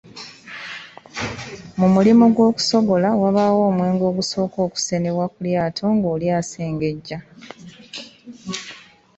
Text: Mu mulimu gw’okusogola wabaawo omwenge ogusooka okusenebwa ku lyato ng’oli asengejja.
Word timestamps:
Mu 1.79 1.87
mulimu 1.93 2.25
gw’okusogola 2.35 3.09
wabaawo 3.21 3.59
omwenge 3.69 4.03
ogusooka 4.11 4.57
okusenebwa 4.67 5.25
ku 5.33 5.39
lyato 5.45 5.85
ng’oli 5.95 6.27
asengejja. 6.39 7.17